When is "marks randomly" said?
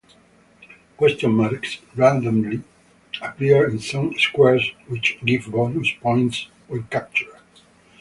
1.33-2.63